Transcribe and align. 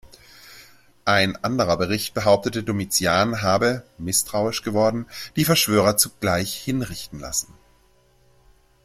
Ein 1.05 1.35
anderer 1.43 1.77
Bericht 1.77 2.15
behauptet, 2.15 2.67
Domitian 2.67 3.43
habe, 3.43 3.83
misstrauisch 3.99 4.63
geworden, 4.63 5.05
die 5.35 5.45
Verschwörer 5.45 5.95
zugleich 5.95 6.55
hinrichten 6.55 7.19
lassen 7.19 7.49
wollen. 7.49 7.59